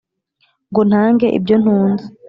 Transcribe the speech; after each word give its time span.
ngo 0.69 0.81
ntange 0.89 1.27
ibyo 1.37 1.55
ntunze 1.61 2.05